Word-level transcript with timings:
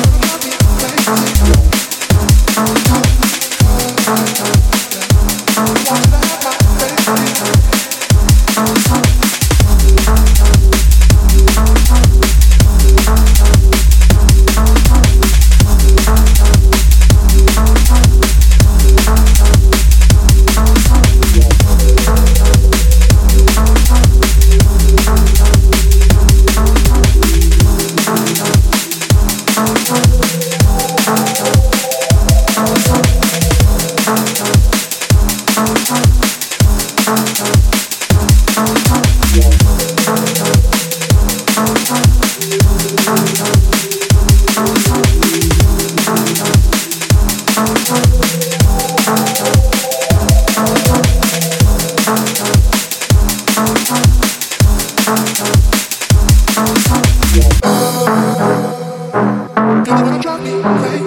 I'll 0.00 0.38
be 0.40 0.50
alright. 1.08 1.67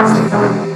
Thank 0.04 0.66
you. 0.66 0.71